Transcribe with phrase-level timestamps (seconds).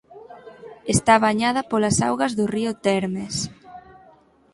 [0.95, 3.35] Está bañada polas augas do río Termes.